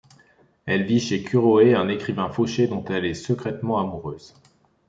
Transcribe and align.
Elle 0.65 0.83
vit 0.85 0.99
chez 0.99 1.21
Kuroe, 1.21 1.75
un 1.77 1.87
écrivain 1.87 2.27
fauché 2.31 2.67
dont 2.67 2.83
elle 2.85 3.05
est 3.05 3.13
secrètement 3.13 3.77
amoureuse. 3.77 4.33